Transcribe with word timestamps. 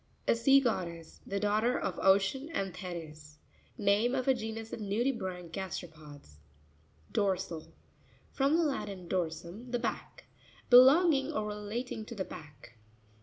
—A 0.27 0.33
sea 0.33 0.59
goddess, 0.59 1.21
the 1.27 1.39
daughter 1.39 1.77
of 1.79 1.99
Ocean 1.99 2.49
and 2.55 2.73
Thetys. 2.75 3.37
Name 3.77 4.13
ofa 4.15 4.33
genus 4.35 4.73
of 4.73 4.79
nudibranch 4.79 5.51
gasteropods 5.51 6.37
(page 7.13 7.13
65). 7.13 7.13
Do'rsat.—From 7.13 8.57
the 8.57 8.63
Latin, 8.63 9.07
dorsum, 9.07 9.69
the 9.71 9.77
back. 9.77 10.25
Belonging 10.71 11.31
or 11.31 11.45
relating 11.45 12.03
to 12.05 12.15
the 12.15 12.25
back. 12.25 12.77